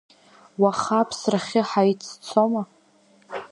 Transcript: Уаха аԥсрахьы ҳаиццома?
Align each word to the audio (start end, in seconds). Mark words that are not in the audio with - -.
Уаха 0.61 0.95
аԥсрахьы 1.01 1.61
ҳаиццома? 1.69 2.63